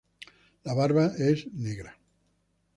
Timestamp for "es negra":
1.27-1.95